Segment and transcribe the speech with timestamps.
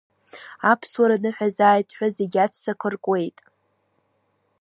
[0.71, 3.37] Аԥсуара ныҳәазааит ҳәа зегьы аҵәцақәа ркуеит.